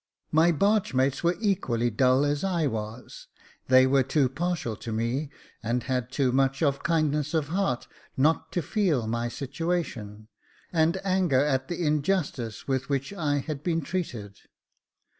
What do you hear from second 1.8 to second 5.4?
dull as I was: they were too partial to me,